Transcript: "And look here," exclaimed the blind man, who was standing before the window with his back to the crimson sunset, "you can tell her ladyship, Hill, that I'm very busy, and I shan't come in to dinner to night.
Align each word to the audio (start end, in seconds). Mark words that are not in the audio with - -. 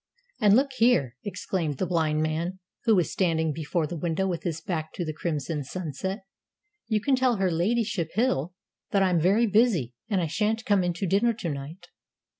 "And 0.39 0.55
look 0.55 0.71
here," 0.77 1.15
exclaimed 1.23 1.77
the 1.77 1.85
blind 1.85 2.23
man, 2.23 2.57
who 2.85 2.95
was 2.95 3.11
standing 3.11 3.53
before 3.53 3.85
the 3.85 3.95
window 3.99 4.25
with 4.25 4.41
his 4.41 4.59
back 4.59 4.93
to 4.93 5.05
the 5.05 5.13
crimson 5.13 5.63
sunset, 5.63 6.25
"you 6.87 6.99
can 6.99 7.15
tell 7.15 7.35
her 7.35 7.51
ladyship, 7.51 8.09
Hill, 8.15 8.51
that 8.89 9.03
I'm 9.03 9.19
very 9.19 9.45
busy, 9.45 9.93
and 10.09 10.19
I 10.19 10.25
shan't 10.25 10.65
come 10.65 10.83
in 10.83 10.93
to 10.93 11.05
dinner 11.05 11.33
to 11.33 11.49
night. 11.49 11.89